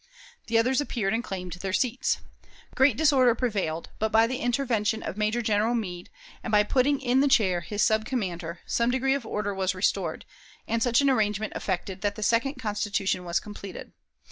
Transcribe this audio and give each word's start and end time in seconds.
The 0.47 0.57
others 0.57 0.81
appeared 0.81 1.13
and 1.13 1.23
claimed 1.23 1.51
their 1.53 1.71
seats. 1.73 2.17
Great 2.73 2.97
disorder 2.97 3.35
prevailed, 3.35 3.89
but 3.99 4.11
by 4.11 4.25
the 4.25 4.39
intervention 4.39 5.03
of 5.03 5.15
Major 5.15 5.43
General 5.43 5.75
Meade, 5.75 6.09
and 6.43 6.49
by 6.51 6.63
putting 6.63 6.99
in 6.99 7.19
the 7.21 7.27
chair 7.27 7.61
his 7.61 7.83
sub 7.83 8.03
commander, 8.03 8.61
some 8.65 8.89
degree 8.89 9.13
of 9.13 9.27
order 9.27 9.53
was 9.53 9.75
restored, 9.75 10.25
and 10.67 10.81
such 10.81 11.01
an 11.01 11.09
arrangement 11.11 11.53
effected 11.55 12.01
that 12.01 12.15
the 12.15 12.23
second 12.23 12.55
Constitution 12.55 13.25
was 13.25 13.39
completed. 13.39 13.91